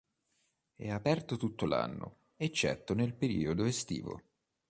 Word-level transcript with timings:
È 0.77 0.89
aperto 0.89 1.37
tutto 1.37 1.67
l'anno, 1.67 2.21
eccetto 2.35 2.95
nel 2.95 3.13
periodo 3.13 3.65
estivo. 3.65 4.19